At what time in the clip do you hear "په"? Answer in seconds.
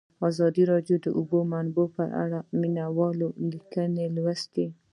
1.97-2.05